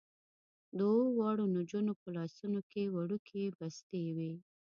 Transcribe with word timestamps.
د 0.77 0.79
اوو 0.91 1.05
واړو 1.17 1.45
نجونو 1.55 1.93
په 2.01 2.07
لاسونو 2.17 2.59
کې 2.71 2.91
وړوکې 2.95 3.41
بستې 3.57 4.03
وې. 4.15 4.33